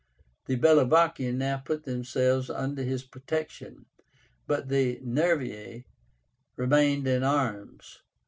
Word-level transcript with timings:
The 0.47 0.57
Bellovaci 0.57 1.31
now 1.31 1.57
put 1.57 1.83
themselves 1.83 2.49
under 2.49 2.81
his 2.81 3.03
protection, 3.03 3.85
but 4.47 4.67
the 4.67 4.99
Nervii 5.05 5.85
remained 6.55 7.05
in 7.05 7.23
arms. 7.23 7.99